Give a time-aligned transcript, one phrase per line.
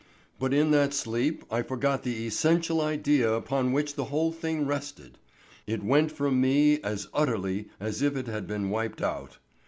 [0.39, 5.19] But in that sleep I forgot the essential idea upon which the whole thing rested.
[5.67, 9.37] It went from me as utterly as if it had been wiped out.